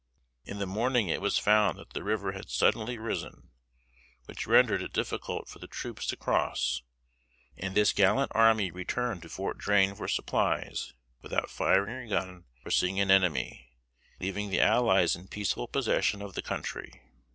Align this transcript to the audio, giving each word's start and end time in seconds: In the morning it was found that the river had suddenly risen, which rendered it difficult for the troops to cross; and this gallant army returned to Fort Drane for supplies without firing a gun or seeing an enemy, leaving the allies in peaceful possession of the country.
In 0.45 0.57
the 0.57 0.65
morning 0.65 1.09
it 1.09 1.21
was 1.21 1.37
found 1.37 1.77
that 1.77 1.91
the 1.91 2.01
river 2.03 2.31
had 2.31 2.49
suddenly 2.49 2.97
risen, 2.97 3.51
which 4.25 4.47
rendered 4.47 4.81
it 4.81 4.93
difficult 4.93 5.47
for 5.47 5.59
the 5.59 5.67
troops 5.67 6.07
to 6.07 6.17
cross; 6.17 6.81
and 7.55 7.75
this 7.75 7.93
gallant 7.93 8.31
army 8.33 8.71
returned 8.71 9.21
to 9.21 9.29
Fort 9.29 9.59
Drane 9.59 9.93
for 9.93 10.07
supplies 10.07 10.95
without 11.21 11.51
firing 11.51 12.07
a 12.07 12.09
gun 12.09 12.45
or 12.65 12.71
seeing 12.71 12.99
an 12.99 13.11
enemy, 13.11 13.69
leaving 14.19 14.49
the 14.49 14.59
allies 14.59 15.15
in 15.15 15.27
peaceful 15.27 15.67
possession 15.67 16.19
of 16.23 16.33
the 16.33 16.41
country. 16.41 17.03